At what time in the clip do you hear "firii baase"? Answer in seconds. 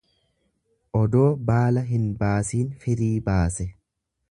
2.87-3.71